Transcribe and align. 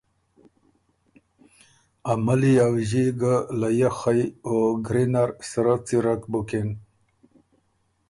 ا 2.11 2.13
ملّی 2.25 2.53
ا 2.65 2.67
وݫي 2.73 3.05
ګه 3.19 3.35
لیۀ 3.59 3.89
خئ 3.97 4.21
او 4.47 4.55
ګری 4.85 5.05
نر 5.13 5.29
سرۀ 5.49 5.75
څیرک 5.85 6.21
بُکن 6.31 6.69